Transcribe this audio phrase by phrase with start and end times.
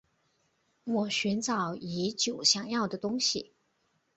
[0.83, 3.53] 我寻找已久想要的东西